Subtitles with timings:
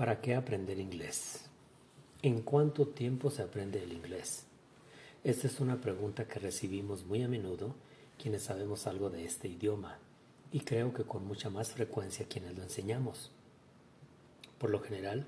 [0.00, 1.42] ¿Para qué aprender inglés?
[2.22, 4.44] ¿En cuánto tiempo se aprende el inglés?
[5.24, 7.74] Esta es una pregunta que recibimos muy a menudo
[8.18, 9.98] quienes sabemos algo de este idioma
[10.52, 13.30] y creo que con mucha más frecuencia quienes lo enseñamos.
[14.56, 15.26] Por lo general,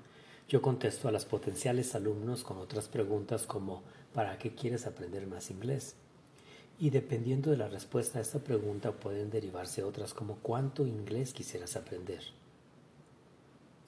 [0.49, 5.51] yo contesto a los potenciales alumnos con otras preguntas como ¿para qué quieres aprender más
[5.51, 5.93] inglés?
[6.79, 11.75] Y dependiendo de la respuesta a esta pregunta pueden derivarse otras como ¿cuánto inglés quisieras
[11.75, 12.23] aprender?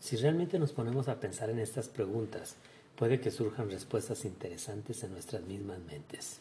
[0.05, 2.57] Si realmente nos ponemos a pensar en estas preguntas,
[2.95, 6.37] puede que surjan respuestas interesantes en nuestras mismas mentes.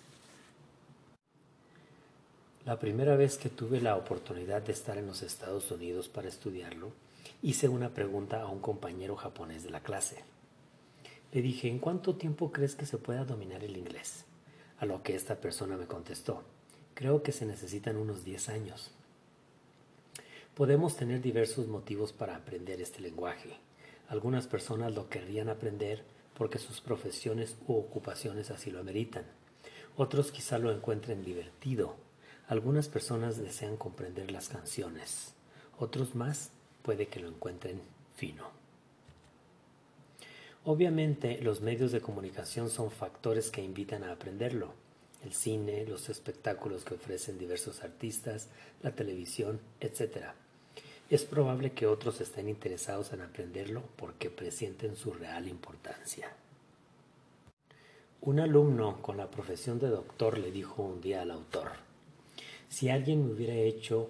[2.66, 6.92] La primera vez que tuve la oportunidad de estar en los Estados Unidos para estudiarlo,
[7.40, 10.18] hice una pregunta a un compañero japonés de la clase.
[11.32, 14.26] Le dije, ¿en cuánto tiempo crees que se pueda dominar el inglés?
[14.78, 16.42] A lo que esta persona me contestó,
[16.92, 18.90] creo que se necesitan unos 10 años.
[20.54, 23.56] Podemos tener diversos motivos para aprender este lenguaje.
[24.08, 26.04] Algunas personas lo querrían aprender
[26.38, 29.24] porque sus profesiones u ocupaciones así lo ameritan.
[29.96, 31.96] Otros quizá lo encuentren divertido.
[32.46, 35.34] Algunas personas desean comprender las canciones.
[35.76, 37.80] Otros más puede que lo encuentren
[38.14, 38.48] fino.
[40.64, 44.72] Obviamente los medios de comunicación son factores que invitan a aprenderlo.
[45.24, 48.50] El cine, los espectáculos que ofrecen diversos artistas,
[48.82, 50.43] la televisión, etc
[51.10, 56.32] es probable que otros estén interesados en aprenderlo porque presienten su real importancia.
[58.22, 61.72] Un alumno con la profesión de doctor le dijo un día al autor,
[62.70, 64.08] si alguien me hubiera hecho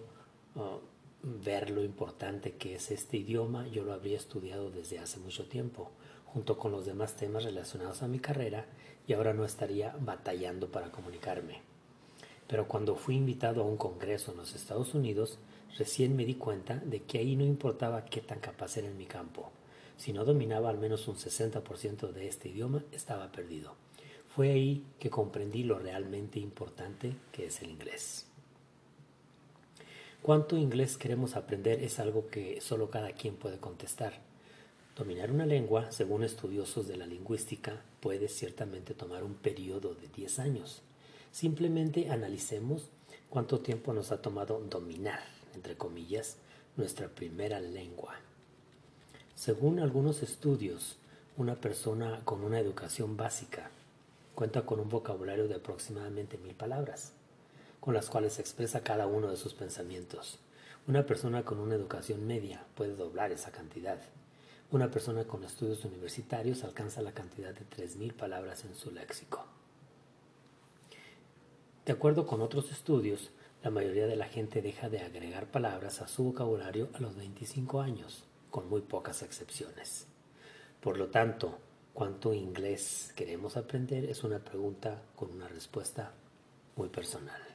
[0.55, 0.78] uh,
[1.22, 5.91] ver lo importante que es este idioma, yo lo habría estudiado desde hace mucho tiempo,
[6.27, 8.67] junto con los demás temas relacionados a mi carrera,
[9.06, 11.73] y ahora no estaría batallando para comunicarme.
[12.48, 15.39] Pero cuando fui invitado a un congreso en los Estados Unidos,
[15.77, 19.06] Recién me di cuenta de que ahí no importaba qué tan capaz era en mi
[19.06, 19.50] campo.
[19.97, 23.75] Si no dominaba al menos un 60% de este idioma, estaba perdido.
[24.28, 28.27] Fue ahí que comprendí lo realmente importante que es el inglés.
[30.22, 34.21] ¿Cuánto inglés queremos aprender es algo que solo cada quien puede contestar?
[34.97, 40.38] Dominar una lengua, según estudiosos de la lingüística, puede ciertamente tomar un periodo de 10
[40.38, 40.82] años.
[41.34, 42.89] Simplemente analicemos
[43.28, 46.37] cuánto tiempo nos ha tomado dominar entre comillas,
[46.77, 48.15] nuestra primera lengua.
[49.34, 50.97] Según algunos estudios,
[51.37, 53.71] una persona con una educación básica
[54.34, 57.12] cuenta con un vocabulario de aproximadamente mil palabras,
[57.81, 60.39] con las cuales expresa cada uno de sus pensamientos.
[60.87, 63.99] Una persona con una educación media puede doblar esa cantidad.
[64.71, 69.44] Una persona con estudios universitarios alcanza la cantidad de tres mil palabras en su léxico.
[71.84, 73.31] De acuerdo con otros estudios,
[73.62, 77.81] la mayoría de la gente deja de agregar palabras a su vocabulario a los 25
[77.83, 80.06] años, con muy pocas excepciones.
[80.81, 81.59] Por lo tanto,
[81.93, 84.06] ¿cuánto inglés queremos aprender?
[84.06, 86.12] Es una pregunta con una respuesta
[86.77, 87.53] muy personal.